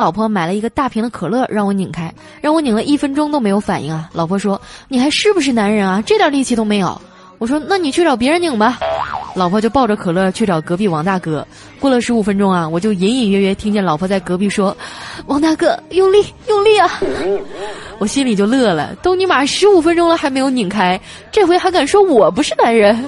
[0.00, 2.10] 老婆买了一个大瓶的可乐让我拧开。
[2.40, 4.08] 让我拧了一分钟都没有反应啊。
[4.14, 4.58] 老婆说
[4.88, 6.02] 你还是不是男人啊？
[6.06, 6.98] 这点力气都没有。
[7.36, 8.78] 我说那你去找别人拧吧。
[9.34, 11.46] 老婆就抱着可乐去找隔壁王大哥。
[11.78, 14.76] 过了十五分钟啊我就隐隐约约听见老婆在隔壁说
[15.26, 16.98] 王大哥用力用力啊。
[17.98, 20.98] 我心里就乐了都尼玛十五分钟了还没有拧开
[21.30, 23.04] 这回还敢说我不是男人？